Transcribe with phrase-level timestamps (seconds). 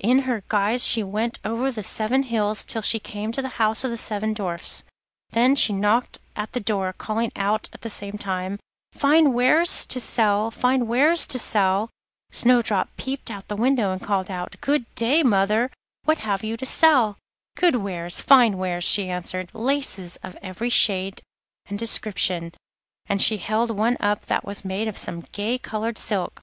[0.00, 3.84] In this guise she went over the seven hills till she came to the house
[3.84, 4.82] of the seven Dwarfs.
[5.30, 8.58] There she knocked at the door, calling out at the same time:
[8.90, 11.90] 'Fine wares to sell, fine wares to sell!'
[12.32, 15.70] Snowdrop peeped out of the window, and called out: 'Good day, mother,
[16.02, 17.16] what have you to sell?'
[17.56, 21.22] 'Good wares, fine wares,' she answered; 'laces of every shade
[21.66, 22.52] and description,'
[23.08, 26.40] and she held one up that was made of some gay coloured silk.